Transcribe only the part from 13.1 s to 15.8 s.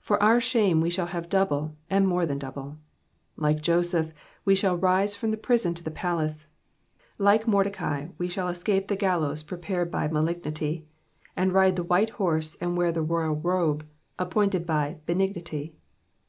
robe appomted by benigflity.